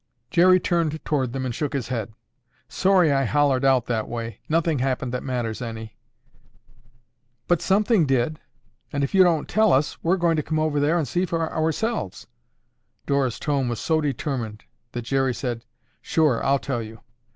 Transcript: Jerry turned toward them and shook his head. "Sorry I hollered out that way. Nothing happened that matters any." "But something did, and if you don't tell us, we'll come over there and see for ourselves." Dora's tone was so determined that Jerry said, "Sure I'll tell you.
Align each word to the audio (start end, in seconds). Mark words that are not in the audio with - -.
Jerry 0.31 0.59
turned 0.59 1.05
toward 1.05 1.31
them 1.31 1.45
and 1.45 1.53
shook 1.53 1.73
his 1.73 1.89
head. 1.89 2.11
"Sorry 2.67 3.11
I 3.11 3.25
hollered 3.25 3.63
out 3.63 3.85
that 3.85 4.09
way. 4.09 4.39
Nothing 4.49 4.79
happened 4.79 5.13
that 5.13 5.21
matters 5.21 5.61
any." 5.61 5.95
"But 7.47 7.61
something 7.61 8.07
did, 8.07 8.39
and 8.91 9.03
if 9.03 9.13
you 9.13 9.21
don't 9.23 9.47
tell 9.47 9.71
us, 9.71 10.03
we'll 10.03 10.17
come 10.17 10.57
over 10.59 10.79
there 10.79 10.97
and 10.97 11.07
see 11.07 11.27
for 11.27 11.51
ourselves." 11.53 12.25
Dora's 13.05 13.37
tone 13.37 13.69
was 13.69 13.79
so 13.79 14.01
determined 14.01 14.63
that 14.93 15.03
Jerry 15.05 15.35
said, 15.35 15.65
"Sure 16.01 16.43
I'll 16.43 16.57
tell 16.57 16.81
you. 16.81 17.01